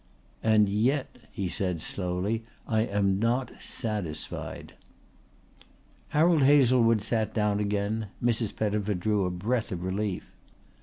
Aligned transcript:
"And 0.41 0.67
yet," 0.67 1.15
he 1.31 1.47
said 1.47 1.79
slowly, 1.79 2.41
"I 2.65 2.79
am 2.81 3.19
not 3.19 3.51
satisfied." 3.61 4.73
Harold 6.07 6.41
Hazlewood 6.41 7.03
sat 7.03 7.35
down 7.35 7.59
again. 7.59 8.07
Mrs. 8.19 8.55
Pettifer 8.55 8.95
drew 8.95 9.25
a 9.25 9.29
breath 9.29 9.71
of 9.71 9.83
relief. 9.83 10.31